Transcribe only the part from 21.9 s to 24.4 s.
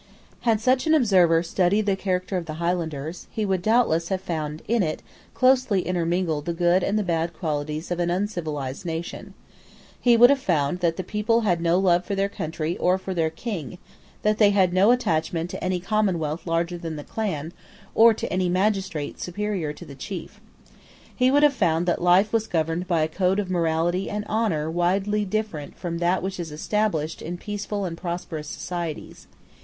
life was governed by a code of morality and